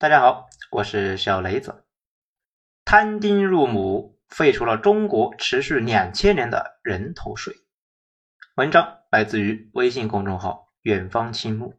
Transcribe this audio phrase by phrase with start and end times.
[0.00, 1.84] 大家好，我是小雷子。
[2.84, 7.52] 摊丁入亩，废除了中国持续两千年的人头税。
[8.54, 11.74] 文章来自于微信公众号“远方青木”，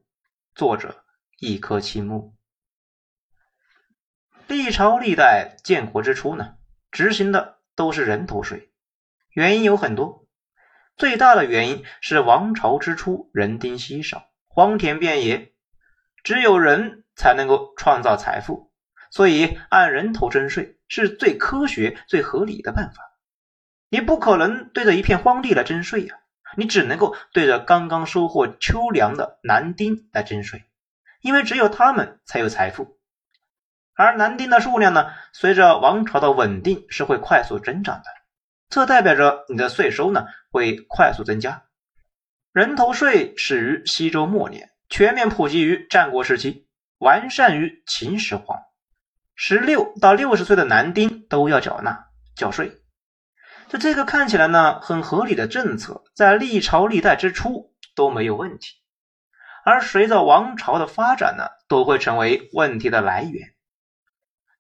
[0.54, 1.06] 作者
[1.40, 2.36] 一棵青木。
[4.48, 6.58] 历朝历代建国之初呢，
[6.92, 8.74] 执行的都是人头税，
[9.30, 10.28] 原因有很多。
[10.98, 15.54] 最大的原因是王朝之初人丁稀少，荒田遍野，
[16.22, 17.06] 只有人。
[17.20, 18.72] 才能够创造财富，
[19.12, 23.04] 所以按人头征税是最科学、最合理的办法。
[23.90, 26.16] 你不可能对着一片荒地来征税呀，
[26.56, 30.64] 你只能够对着刚刚收获秋粮的男丁来征税，
[31.22, 32.98] 因为只有他们才有财富。
[33.96, 38.06] 而男丁的数量呢，随着王朝的稳定是会快速增长的，
[38.70, 41.64] 这代表着你的税收呢会快速增加。
[42.54, 46.69] 人头税始于西周末年，全面普及于战国时期。
[47.00, 48.60] 完善于秦始皇，
[49.34, 52.74] 十六到六十岁的男丁都要缴纳缴税。
[53.70, 58.76] 就这个看起来呢很合理的政策，在历朝历代之初都没有问题，
[59.64, 63.54] 而随着王朝的发展呢，都会成为问题的来源。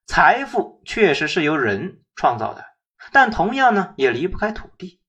[0.08, 2.64] 财富确实是由人创造的，
[3.12, 5.02] 但同样呢也离不开土地。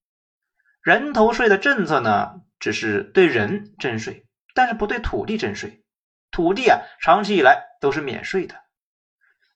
[0.82, 5.79] 人头税的政策呢，只是对人征税，但是不对土地征税。
[6.40, 8.54] 土地啊，长期以来都是免税的，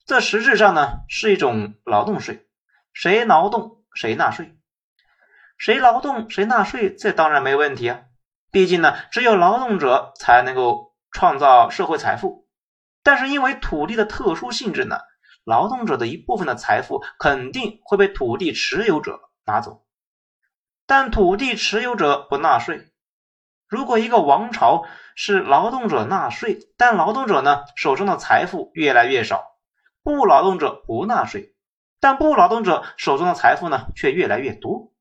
[0.04, 2.46] 这实质上呢是一种劳动税，
[2.92, 4.54] 谁劳动谁纳税，
[5.56, 8.02] 谁劳动谁纳税，这当然没问题啊。
[8.52, 12.46] 毕竟呢，只有劳动者才能够创造社会财富。
[13.02, 14.98] 但是因为土地的特殊性质呢，
[15.42, 19.86] 劳动者的一部分的财富肯定会被土地持有者拿走，
[20.84, 22.90] 但土地持有者不纳税。
[23.74, 24.84] 如果一个王朝
[25.16, 29.38] 是劳动者纳税，但劳动者呢手中的财富越来越少；
[30.04, 31.56] 不劳动者不纳税，
[31.98, 34.92] 但不劳动者手中的财富呢却越来越多。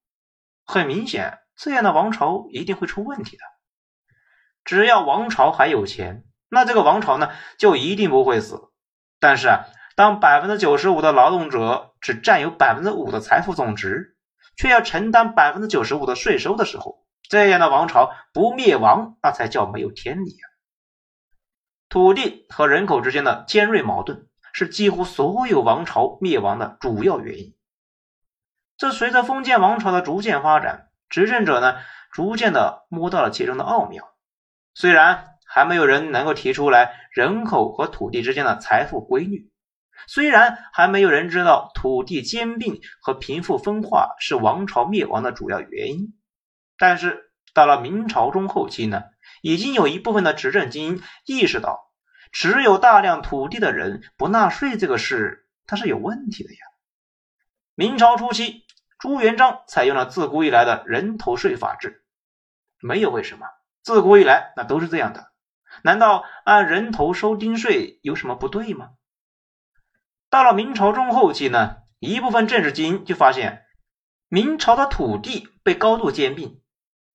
[0.66, 3.44] 很明显，这样的王朝一定会出问题的。
[4.66, 7.29] 只要王朝还有钱，那这个王朝呢
[7.59, 8.72] 就一定不会死。
[9.19, 14.17] 但是啊，当百分之九十五的劳动者只占有百分之五的财富总值，
[14.57, 17.03] 却要承担百分之九十五的税收的时候，
[17.33, 20.45] 这样的王朝不灭亡，那才叫没有天理啊！
[21.89, 27.55] 土地和人口之间的尖锐矛盾是几乎所有王朝灭亡的主要原因。
[28.77, 31.77] 这随着封建王朝的逐渐发展，执政者呢
[32.11, 34.13] 逐渐的摸到了其中的奥妙。
[34.75, 39.49] 虽然还没有人能够提出来人口和土地之间的财富规律，
[40.05, 46.13] 虽然还没有人知道土地兼并和贫富分化是王朝灭亡的主要原因。
[46.83, 49.03] 但是到了明朝中后期呢，
[49.41, 51.79] 已经有一部分的执政精英意识到，
[52.33, 56.59] 持有大量土地的人不纳税这个事，它是有问题的呀。
[57.73, 58.66] 明朝初期，
[58.99, 62.03] 朱元璋采用了自古以来的人头税法制，
[62.81, 63.47] 没有为什么，
[63.81, 65.31] 自古以来那都是这样的。
[65.83, 68.89] 难道按人头收丁税有什么不对吗？
[70.29, 73.63] 到了明朝中后期呢，一部分政治精英就发现，
[74.27, 76.61] 明朝的土地被高度兼并。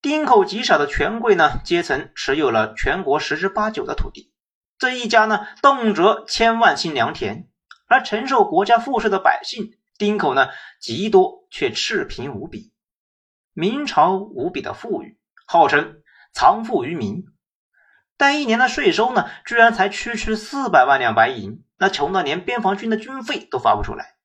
[0.00, 4.32] 丁口极少的权贵呢阶层持有了全国十之八九的土地，
[4.78, 7.48] 这一家呢动辄千万顷良田，
[7.88, 10.50] 而承受国家赋税的百姓丁口呢
[10.80, 12.72] 极多却赤贫无比。
[13.52, 15.96] 明朝无比的富裕，号称
[16.32, 17.24] 藏富于民，
[18.16, 24.17] 但一年的税收呢居然才区区四百万两白银，那穷的连边防军的军费都发不出来。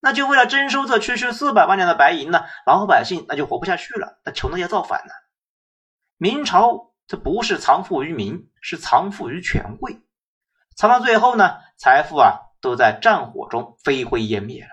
[0.00, 5.12] 那就为了征收这区区四百万两的白银呢，老百姓那就活不下去了，那穷的要造反了。
[6.16, 10.00] 明朝这不是藏富于民，是藏富于权贵，
[10.76, 14.70] 藏到最后呢，财富啊都在战火中飞灰烟灭了。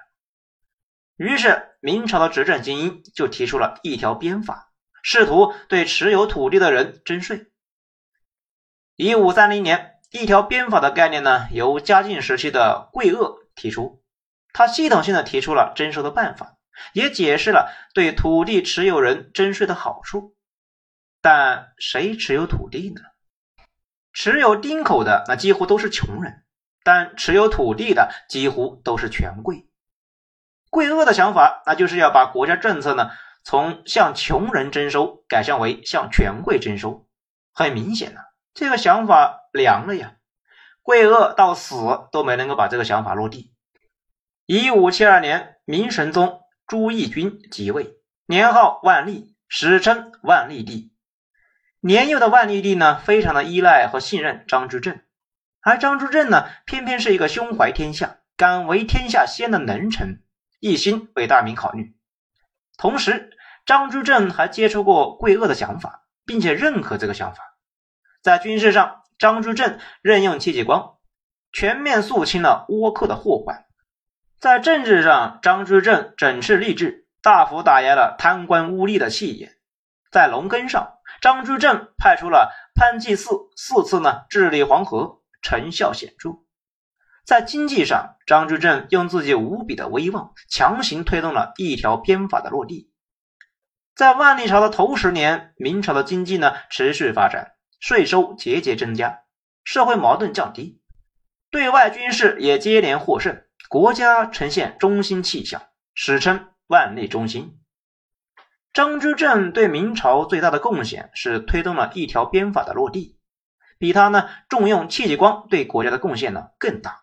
[1.16, 4.72] 于是明朝的执政精英就提出了一条鞭法，
[5.02, 7.48] 试图对持有土地的人征税。
[8.96, 14.04] 一五三零年，一条鞭法的概念呢，由嘉靖时期的桂萼提出。
[14.58, 16.56] 他系统性的提出了征收的办法，
[16.94, 20.34] 也解释了对土地持有人征税的好处。
[21.22, 23.02] 但谁持有土地呢？
[24.14, 26.46] 持有丁口的那几乎都是穷人，
[26.86, 29.68] 但持有土地的几乎都是权贵。
[30.70, 33.12] 贵恶的想法，那就是要把国家政策呢
[33.44, 37.10] 从向穷人征收改向为向权贵征收。
[37.52, 38.22] 很明显呢，
[38.54, 40.14] 这个想法凉了呀。
[40.82, 41.76] 贵恶到死
[42.14, 43.52] 都没能够把这个想法落地。
[44.48, 47.96] 一五七二年，明神宗朱翊钧即位，
[48.28, 50.94] 年号万历，史称万历帝。
[51.80, 55.02] 年幼的万历帝呢，非常的依赖和信任张居正，
[55.62, 60.22] 而张居正呢，偏偏是一个胸怀天下、敢为天下先的能臣，
[60.60, 61.96] 一心为大明考虑。
[62.78, 63.32] 同时，
[63.66, 67.58] 张居正还接触过桂鄂的想法，并且认可这个想法。
[68.22, 70.98] 在军事上，张居正任用戚继光，
[71.52, 73.65] 全面肃清了倭寇的祸患；
[74.46, 79.50] 在政治上，张居正整治吏治，大幅打压了贪官污吏的气焰；
[80.12, 85.24] 在农耕上，张居正派出了潘季嗣四次呢治理黄河。
[85.42, 86.44] 成效显著，
[87.26, 92.92] 在经济上，张居正用自己无比的威望，强行推动了一条鞭法的落地。
[93.96, 99.22] 在万历朝的头十年，明朝的经济呢持续发展，税收节节增加，
[99.64, 100.80] 社会矛盾降低，
[101.50, 105.62] 对外军事也接连获胜，国家呈现中兴气象，
[105.94, 107.60] 史称万历中兴。
[108.74, 113.20] 张居正对明朝最大的贡献是推动了一条鞭法的落地。
[113.78, 117.02] 比他呢重用戚继光对国家的贡献呢更大。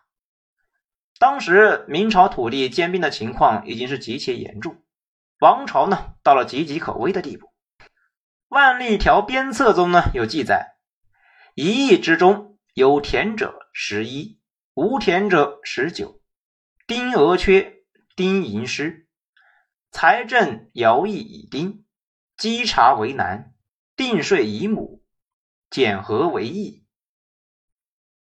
[1.19, 4.81] 当时明朝土地兼并的情况已经是极其严重，
[5.39, 7.47] 王朝呢到了岌岌可危的地步。
[8.47, 10.75] 《万历条鞭策》中呢有记载：
[11.53, 14.39] 一亿之中有田者十一，
[14.73, 16.22] 无田者十九。
[16.85, 19.07] 丁额缺，丁寅失，
[19.89, 21.85] 财政徭役以丁，
[22.35, 23.53] 稽查为难，
[23.95, 25.01] 定税以亩。
[25.69, 26.85] 减和为易。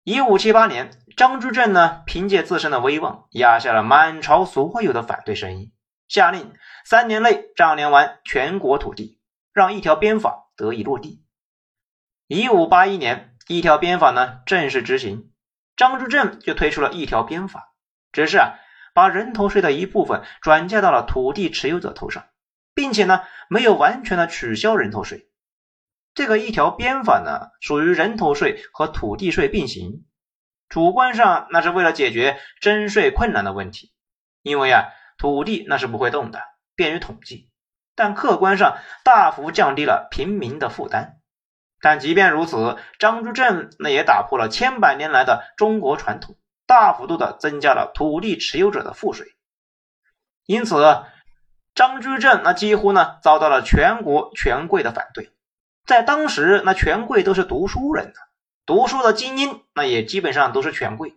[0.04, 5.70] 一五七八年，张居正呢，凭借自身的威望，压下了满朝所有的反对声音，
[6.08, 6.54] 下令
[6.86, 9.20] 三年内丈量完全国土地，
[9.52, 11.26] 让一条鞭法得以落地。
[12.26, 15.30] 一五八一年，一条鞭法呢正式执行，
[15.76, 17.75] 张居正就推出了一条鞭法，
[18.16, 18.54] 只是啊，
[18.94, 22.24] 把人头税的一部分转嫁到了土地持有者头上，
[22.72, 23.20] 并且呢，
[23.50, 25.28] 没有完全的取消人头税。
[26.14, 30.06] 这个一条鞭法呢，属于人头税和土地税并行。
[30.70, 33.92] 主观上那是为了解决征税困难的问题，
[34.40, 34.86] 因为啊
[35.18, 36.40] 土地那是不会动的，
[36.74, 37.50] 便于统计。
[37.94, 41.18] 但客观上大幅降低了平民的负担。
[41.82, 49.34] 但即便如此，张居正那也打破了千百年来的中国传统，大幅度的增加了土地持有者的赋税。
[50.44, 50.76] 因此，
[51.74, 55.32] 张居正那几乎呢遭到了全国权贵的反对。
[55.84, 58.20] 在当时，那权贵都是读书人呢，
[58.64, 61.14] 读书的精英，那也基本上都是权贵。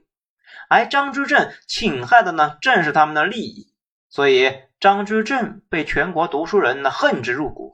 [0.68, 3.74] 而张居正侵害的呢，正是他们的利益，
[4.10, 7.74] 所以张居正被全国读书人呢恨之入骨。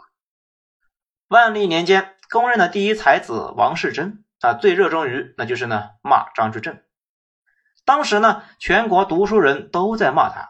[1.27, 6.79] 万历年间，公认的第一才子王世贞啊，最热衷于那就是呢骂张居正。
[7.85, 10.49] 当时呢，全国读书人都在骂他，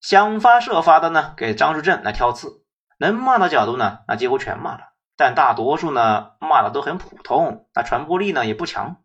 [0.00, 2.62] 想方设法的呢给张居正来挑刺，
[2.98, 4.80] 能骂的角度呢，那几乎全骂了。
[5.16, 8.98] 但大多数呢骂的都很普通，那传播力呢也不强。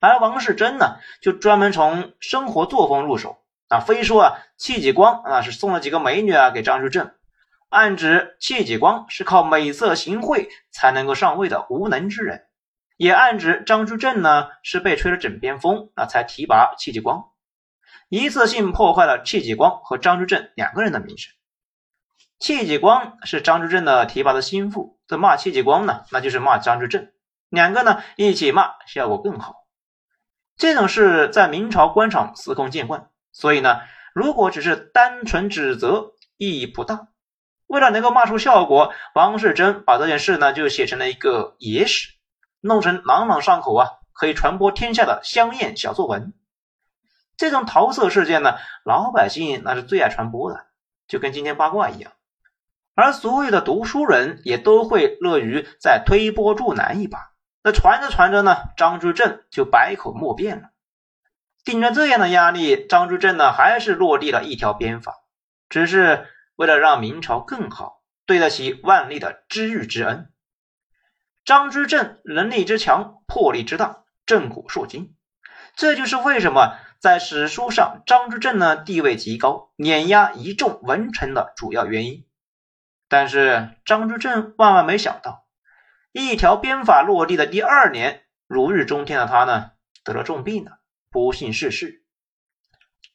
[0.00, 7.14] 而王世贞呢，就专门从生活作风入手啊，非说啊戚继光啊是送了几个美女啊给张居正，
[7.68, 12.46] 暗指戚继光是靠美色行贿才能够上位的无能之人，
[12.96, 17.30] 也暗指张居正呢是被吹了枕边风啊才提拔戚继光，
[18.08, 21.32] 一次性破坏了戚继光和张居正两个人的名声。
[22.38, 27.10] 戚继光是张居正的提拔的心腹，这骂戚继光呢，那就是骂张居正，
[27.48, 29.54] 两个呢一起骂，效果更好。
[30.56, 33.80] 这种事在明朝官场司空见惯，所以呢，
[34.14, 37.08] 如果只是单纯指责，意义不大。
[37.66, 42.12] 为了能够骂出效果，王世贞把这件事呢就写成了一个野史，
[42.66, 46.32] 弄成朗朗上口啊，可以传播天下的香艳小作文。
[47.36, 48.54] 这种桃色事件呢，
[48.86, 50.64] 老百姓那是最爱传播的，
[51.06, 52.12] 就跟今天八卦一样。
[52.94, 57.32] 而所有的读书人也都会乐于再推波助澜一把。
[57.62, 60.70] 那传着传着呢，张居正就百口莫辩了。
[61.64, 65.16] 顶着这样的压力，张居正呢还是落地了一条鞭法，
[65.68, 70.30] 只是为了让明朝更好，对得起万历的知遇之恩。
[71.44, 75.14] 张居正能力之强，魄力之大，震古烁今。
[75.76, 82.24] 这就是为什么在史书上张居正呢地位极高，碾压一众文臣的主要原因。
[83.08, 85.46] 但是张居正万万没想到，
[86.12, 89.72] 一条鞭法落地的第二年，如日中天的他呢，
[90.02, 90.78] 得了重病了，
[91.10, 92.04] 不幸逝世。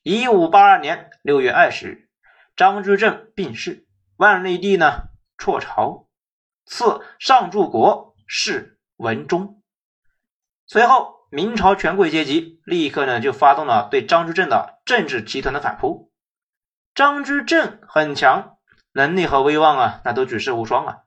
[0.04, 2.10] 一五八二年六月二十日，
[2.56, 6.08] 张居正病逝，万历帝呢辍朝，
[6.66, 9.62] 赐上柱国，是文忠。
[10.66, 16.14] 随后，明朝权贵阶级立刻呢就发动了对张居正的政治集团的反扑。
[16.96, 18.56] 张居正很强。
[18.92, 20.98] 能力和威望啊，那都举世无双啊。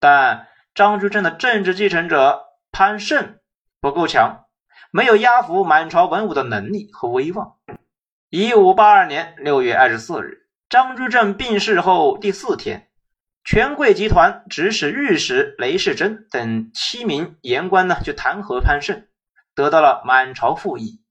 [0.00, 3.38] 但张居正的政治继承者潘胜
[3.80, 4.46] 不够强，
[4.90, 7.58] 没有压服满朝文武的能力和威望。
[8.30, 12.87] 一五八二年六月二十四日，张居正病逝后第四天，
[13.50, 19.06] 权贵集团指使御史雷世珍等七名言官呢，就弹劾潘盛，
[19.54, 21.02] 得到了满朝附议。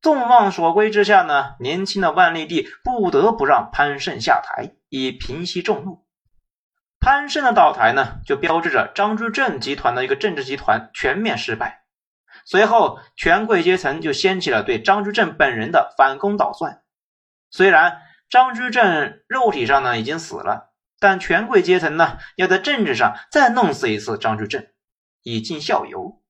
[0.00, 6.04] 众望所归之下呢，年轻的万历帝不得不让潘盛下台，以平息众怒。
[6.98, 11.84] 潘盛的倒台呢，就标志着张居正集团的一个政治集团全面失败。
[12.46, 16.82] 随后，权贵阶层就掀起了对张居正本人的反攻倒算。
[17.48, 17.98] 虽然
[18.28, 20.69] 张居正肉体上呢已经死了，
[21.00, 24.68] 但权贵阶层呢要在政治上再弄死一次张居正，
[25.22, 26.22] 以儆效尤。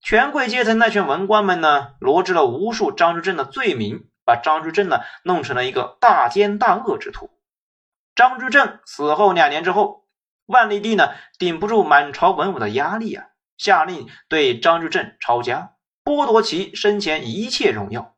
[0.00, 7.28] 权贵阶层那群文官们呢，罗织了无数张居正的罪名，把张居正呢弄成了一个大奸大恶之徒。
[8.14, 10.06] 张居正死后两年之后，
[10.46, 13.26] 万历帝呢顶不住满朝文武的压力啊。
[13.58, 15.72] 下令对张居正抄家，
[16.04, 18.14] 剥夺其生前一切荣耀。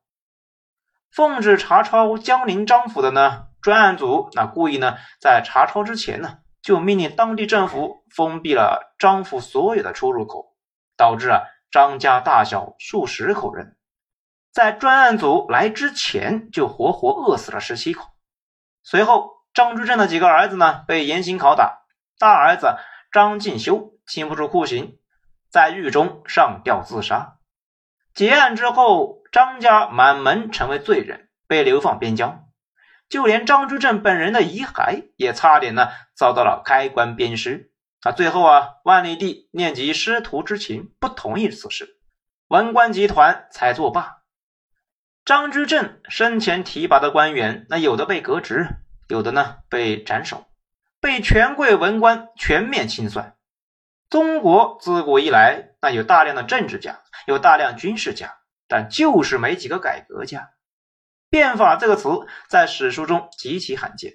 [1.11, 10.55] 奉旨查抄江陵张府的呢专案组，那故意呢在查抄之前呢，就命令当地政府封闭了张府所有的出入口，
[10.97, 13.77] 导致啊张家大小数十口人，
[14.53, 18.09] 在专案组来之前就活活饿死了十七口。
[18.83, 21.81] 随后，张居正的几个儿子呢被严刑拷打，
[22.19, 22.77] 大儿子
[23.13, 24.99] 张敬修经不住酷刑。
[25.51, 27.39] 在狱中上吊自杀。
[28.13, 32.48] 结案之后，张家满门成为罪人，被流放边疆。
[33.09, 37.71] 就连张居正本人的遗骸也差点呢遭到了开棺鞭尸。
[38.03, 41.99] 啊，最后啊，万历帝念及师徒之情，不同意此事，
[42.47, 44.19] 文官集团才作罢。
[45.25, 48.69] 张居正生前提拔的官员，那有的被革职，
[49.09, 50.47] 有的呢被斩首，
[51.01, 53.35] 被权贵文官全面清算。
[54.09, 58.39] 中国自古以来，那有大量的政治家，有大量军事家，
[58.69, 60.51] 但就是没几个改革家。
[61.31, 62.09] 变法这个词
[62.49, 64.15] 在史书中极其罕见。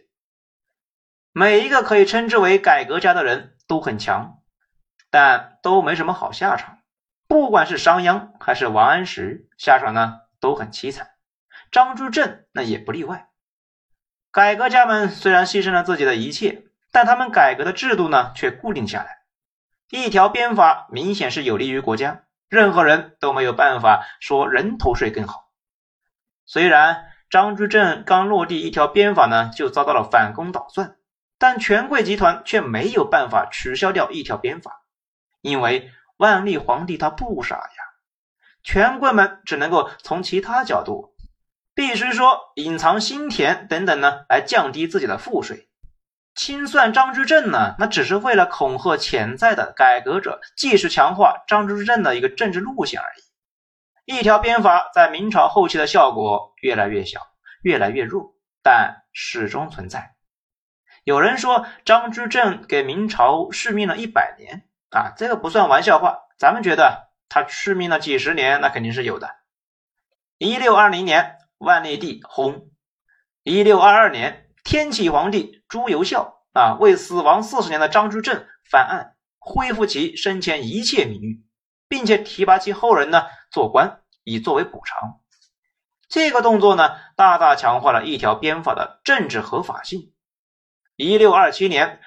[1.32, 4.40] 每一个可以称之为改革家的人都很强，
[5.10, 6.80] 但都没什么好下场。
[7.28, 11.10] 不管是商鞅还是王安石，下场呢都很凄惨。
[11.72, 13.30] 张居正那也不例外。
[14.32, 19.24] 改革家们虽然牺牲了自己的一切，但他们改革的制度呢却固定下来。
[19.90, 25.43] 一条鞭法明显是有利于国家，任何人都没有办法说人头税更好。
[26.54, 30.98] 虽然张居正刚落地，一条鞭法呢就遭到了反攻倒算，
[31.40, 34.84] 但权贵集团却没有办法取消掉一条鞭法，
[35.42, 37.84] 因为万历皇帝他不傻呀。
[38.62, 41.16] 权贵们只能够从其他角度，
[41.74, 45.68] 必须说隐藏新田等等呢，来降低自己的赋税。
[46.36, 53.24] 清算张居正呢，那只是为了恐吓潜在的改革者，继续强化张居正的一个政治路线而已。
[54.06, 57.22] 一条鞭法在明朝后期的效果越来越小，
[57.62, 60.16] 越来越弱，但始终存在。
[61.04, 66.20] 有人说张居正给明朝续命了一百年啊，这个不算玩笑话。
[66.38, 69.30] 咱们觉得他续命了几十年，那肯定是有的。
[70.38, 72.66] 一六二零年，万历帝薨；
[73.44, 74.42] 一六二二年。
[74.66, 81.44] 天启皇帝朱由校啊，为死亡四十年的张居正翻案，恢复其生前一切名誉，
[81.94, 85.20] 并且提拔其后人呢做官，以作为补偿。
[86.10, 90.12] 这个动作呢，大大强化了一条鞭法的政治合法性。
[90.96, 92.02] 一六二七年，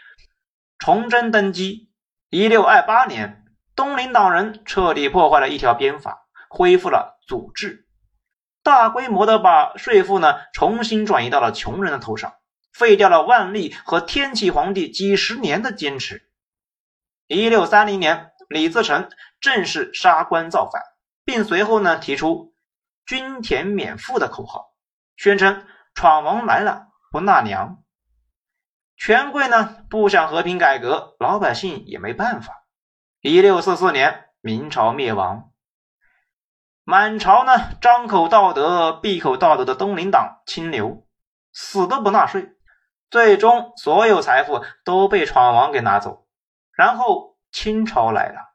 [0.81, 1.89] 崇祯登基；
[2.31, 3.45] 一六二八年，
[3.77, 7.87] 东林党人彻底破坏了一条鞭法，恢复了祖制，
[8.65, 12.35] 大规模的把税赋呢重新转移到了穷人的头上。
[12.73, 16.29] 废掉了万历和天启皇帝几十年的坚持。
[17.29, 19.09] 一六三零年，李自成
[19.41, 20.83] 正式杀官造反，
[21.25, 22.55] 并随后呢提出
[23.07, 24.73] “均田免赋”的口号，
[25.17, 27.83] 宣称“闯王来了，不纳粮”。
[28.97, 32.65] 权贵呢不想和平改革，老百姓也没办法。
[33.21, 35.51] 一六四四年，明朝灭亡。
[36.85, 41.07] 满朝呢张口道德、闭口道德的东林党清流，
[41.53, 42.53] 死都不纳税。
[43.11, 46.27] 最终，所有财富都被闯王给拿走，
[46.73, 48.55] 然后清朝来了。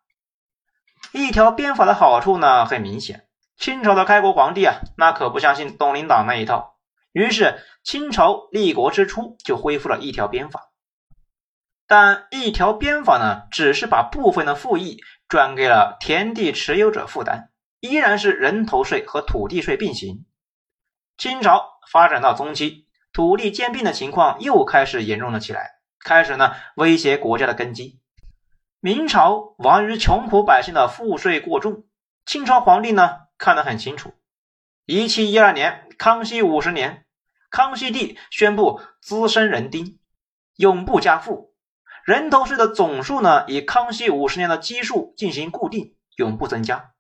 [1.12, 3.28] 一条鞭法的好处呢，很明显。
[3.58, 6.76] 清朝的开国皇帝啊，那可不相信东林党那一套，
[7.12, 10.70] 于是清朝立国之初就恢复了一条鞭法。
[11.88, 20.28] 但一条鞭法呢，只是把部分的赋役转给了田地持有者负担，依然是人头税和土地税并行。
[21.18, 22.88] 清朝发展到中期。
[23.12, 25.72] 土地兼并的情况又开始严重了起来，
[26.06, 28.00] 开始呢威胁国家的根基。
[28.84, 31.84] 明朝亡于穷苦百姓的赋税过重，
[32.26, 34.12] 清朝皇帝呢看得很清楚。
[34.88, 37.06] 一七一二年，康熙五十年，
[37.52, 40.00] 康熙帝宣布滋生人丁，
[40.56, 41.54] 永不加赋。
[42.06, 46.94] 人头税的总数呢，以康熙五十年的基数进行固定，永不增加。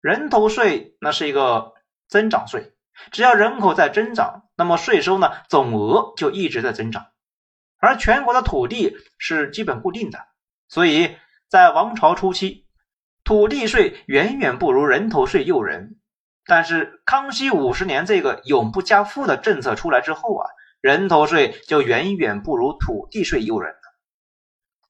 [0.00, 1.74] 人头税那是一个
[2.08, 2.72] 增长税，
[3.10, 7.08] 只要人口在增长，那么税收呢总额就一直在增长。
[7.76, 10.26] 而全国的土地是基本固定的，
[10.68, 11.16] 所以
[11.48, 12.66] 在王朝初期，
[13.24, 15.98] 土地税远远不如人头税诱人。
[16.44, 20.46] 但是康熙五十年这个永不加赋的政策出来之后啊，
[20.80, 23.80] 人头税就远远不如土地税诱人了。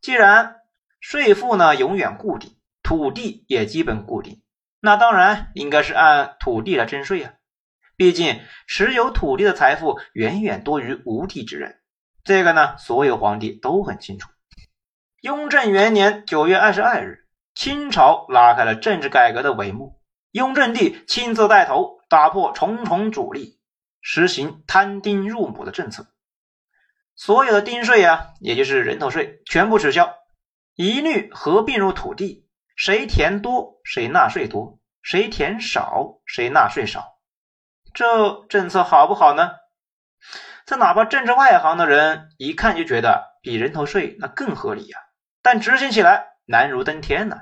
[0.00, 0.56] 既然
[1.00, 4.42] 税赋呢永远固定，土地也基本固定，
[4.80, 7.32] 那当然应该是按土地来征税啊。
[7.96, 11.80] 毕竟持有土地的财富远远多于无地之人，
[12.22, 14.28] 这个呢所有皇帝都很清楚。
[15.20, 20.00] 雍正元年九月二十二日，清朝拉开了政治改革的帷幕。
[20.30, 23.58] 雍正帝亲自带头打破重重阻力，
[24.00, 26.06] 实行摊丁入亩的政策。
[27.16, 30.14] 所有的丁税啊，也就是人头税，全部取消，
[30.76, 32.46] 一律合并入土地。
[32.76, 37.18] 谁田多，谁纳税多；谁田少，谁纳税少。
[37.92, 39.50] 这政策好不好呢？
[40.64, 44.98] 这哪怕政治外行的人一看就觉得比人头税那更合理呀，
[45.50, 47.38] 但执行起来难如登天呢。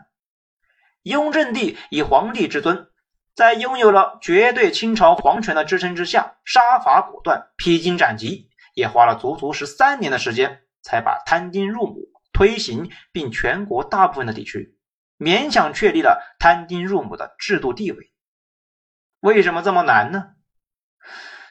[1.03, 2.89] 雍正帝以皇帝之尊，
[3.35, 11.97] 在拥有了绝对清朝皇权的支撑之下，杀伐果断，披荆斩棘，也花了足足十三年的时间，才把摊丁入亩
[12.33, 14.79] 推行，并全国大部分的地区
[15.19, 18.13] 勉强确立了摊丁入亩的制度地位。
[19.19, 20.29] 为什么这么难呢？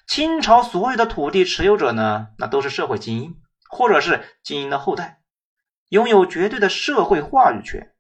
[0.08, 5.20] 清朝所有的土地持有者呢，那都是社会精英，或者是精英的后代，
[5.90, 7.94] 拥有绝对的社会话语权。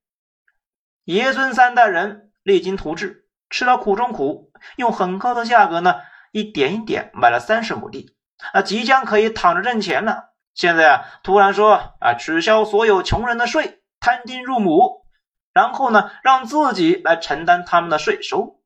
[1.04, 5.96] 爷孙三代人励精图治，吃了苦中苦，用很高的价格呢，
[6.32, 8.16] 一点一点买了三十亩地，
[8.54, 10.34] 啊，即将可以躺着挣钱了。
[10.54, 15.06] 现在啊，突然说啊，取消所有穷人的税，摊丁入亩，
[15.54, 18.62] 然后呢，让自己来承担他们的税收，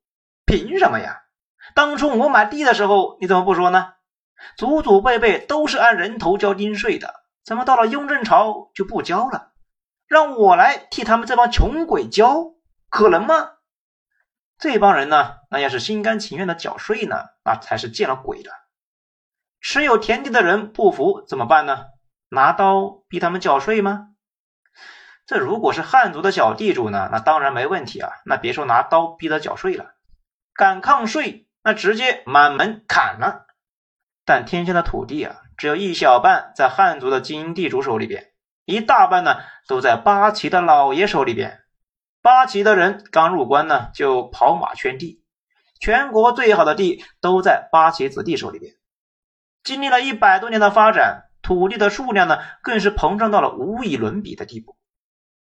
[0.45, 1.23] 凭什么呀？
[1.75, 3.93] 当初我买地的时候，你怎么不说呢？
[4.55, 9.53] 祖祖辈辈都是按人头交丁税的，怎么到了雍正朝就不交了？
[10.07, 12.53] 让我来替他们这帮穷鬼交，
[12.89, 13.51] 可能吗？
[14.57, 18.51] 这帮人呢，那要是心甘情愿的缴税呢，那才是见了鬼了。
[19.61, 21.85] 持有田地的人不服怎么办呢？
[22.29, 24.07] 拿刀逼他们缴税吗？
[25.25, 28.11] 这如果是汉族的小地主呢，那当然没问题啊。
[28.25, 29.93] 那别说拿刀逼他缴税了，
[30.53, 33.45] 敢抗税，那直接满门砍了。
[34.25, 38.31] 但天下的土地啊，只有一小半在汉族的精英地主手里边。
[38.65, 41.63] 一大半呢都在八旗的老爷手里边，
[42.21, 45.23] 八旗的人刚入关呢就跑马圈地，
[45.79, 48.75] 全国最好的地都在八旗子弟手里边。
[49.63, 54.77] 经历了一百多年的发展，土地的数量呢更是膨胀到了无以伦比的地步。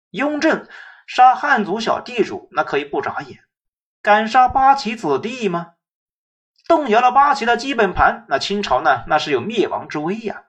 [0.09, 0.67] 雍正
[1.05, 3.41] 杀汉族小地主那可以不眨眼，
[4.01, 5.73] 敢杀八旗子弟吗？
[6.69, 10.43] 动摇了八旗的基本盘，那清朝呢那是有灭亡之危呀。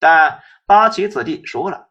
[0.00, 1.90] 但八旗子弟说了：“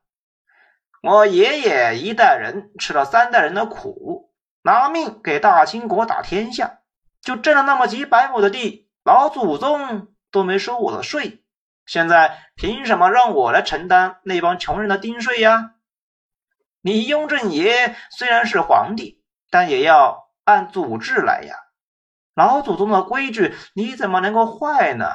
[1.02, 6.80] 我爷爷一代人吃了三代人的苦，拿命给大清国打天下，
[7.22, 11.42] 就挣了那么几百亩的地，老祖宗都没收我的税，
[11.86, 15.76] 现在凭什么让我来承担那帮穷人的丁税呀？
[16.82, 21.56] 你雍正爷虽然是皇帝，但也要按祖制来呀，
[22.46, 25.06] 老祖宗的规矩你怎么能够坏呢？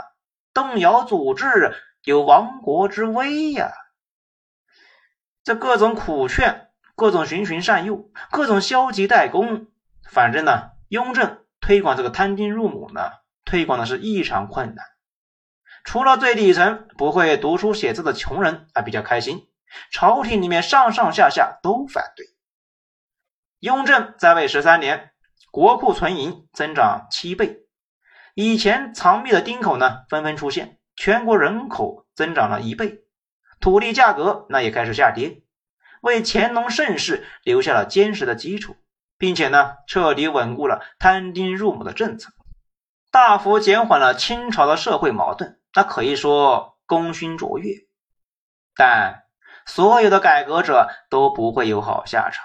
[0.54, 1.74] 动摇祖制！”
[2.06, 3.72] 有亡国之危呀！
[5.42, 9.66] 这各种苦劝，各种循循善诱，各种消极怠工，
[10.08, 13.10] 反正呢，雍正推广这个摊丁入亩呢，
[13.44, 14.86] 推广的是异常困难。
[15.82, 19.48] 除了最底层不会读书写字的穷人还比较开心，
[19.90, 22.24] 朝廷里面上上下下都反对。
[23.58, 25.10] 雍正在位十三年，
[25.56, 27.60] 国库存银增长七倍，
[28.34, 30.78] 以前藏匿的丁口呢，纷纷出现。
[30.94, 33.04] 全国人口增长了一倍，
[33.58, 35.40] 土地价格那也开始下跌，
[36.02, 38.76] 为乾隆盛世留下了坚实的基础，
[39.16, 42.34] 并且呢，彻底稳固了摊丁入亩的政策，
[43.10, 47.72] 大幅减缓了清朝的社会矛盾，那可以说功勋卓越。
[48.74, 49.22] 但
[49.64, 52.44] 所有的改革者都不会有好下场。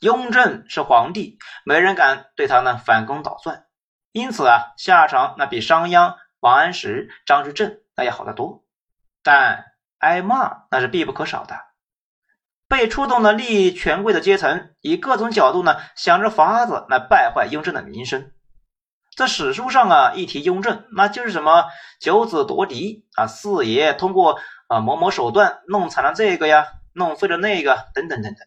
[0.00, 3.64] 雍正是皇帝，没人敢对他呢反攻倒算，
[4.12, 6.16] 因此啊，下场那比商鞅。
[6.40, 8.62] 王安石、张居正那要好得多，
[9.24, 9.64] 但
[9.98, 11.58] 挨骂那是必不可少的。
[12.68, 18.30] 被触动的利益权贵的阶层，以各种角度呢，想着法子来败坏雍正的名声。
[19.16, 21.64] 在史书上啊，一提雍正，那就是什么
[22.00, 28.46] 九子夺嫡啊，四爷通过啊某某手段弄惨了这个呀，弄废了那个，等等等等。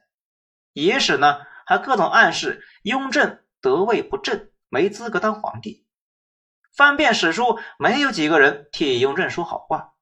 [0.73, 5.85] 野史呢，还各种暗示雍正得位不正，没资格当皇帝。
[6.75, 9.93] 翻遍史书，没有几个人替雍正说好话，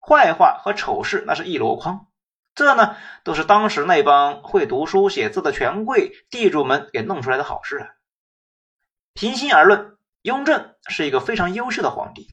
[0.00, 2.06] 坏话和丑事那是一箩筐。
[2.54, 7.88] 这呢，都是当时那帮会读书写字的权贵地主们给弄出来的好事啊。
[9.14, 9.96] 平心而论。
[10.22, 12.28] 雍正是一个非常优秀的皇帝，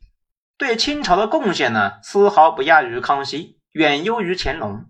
[0.59, 4.85] 对清朝的贡献呢，丝毫不亚于康熙，远优于乾隆。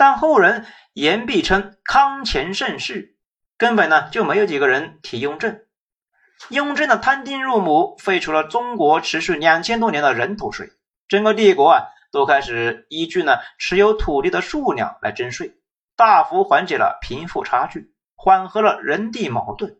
[0.00, 3.18] 但后人言必称康乾盛世，
[3.58, 5.60] 根本呢就没有几个人提雍正。
[6.48, 10.70] 雍正的摊丁入亩，废除了中国持续两千多年的人头税，
[11.06, 15.52] 整个帝国啊都开始依据呢持有土地的数量来征税，
[15.96, 19.76] 大幅缓解了贫富差距，缓和了人地矛盾。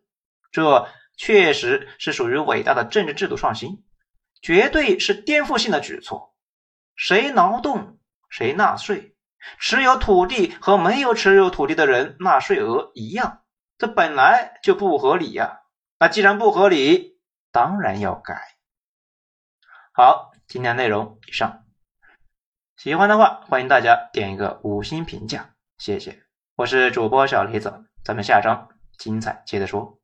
[0.53, 0.87] 这。
[1.23, 3.85] 确实是属于伟大的政治制度创新，
[4.41, 6.35] 绝对是颠覆性的举措。
[6.97, 7.99] 谁劳动
[8.31, 9.15] 谁纳税，
[9.59, 13.43] 持有土地和没有持有土地的人纳税额一样，
[13.79, 15.61] 这本来就不合理呀。
[15.99, 17.19] 那既然不合理，
[17.53, 18.41] 当然要改。
[19.93, 21.65] 好，今天内容以上，
[22.77, 26.23] 喜欢的话欢迎大家点一个五星评价，谢谢。
[26.57, 30.00] 我是主播小李子，咱们下章精彩接着说。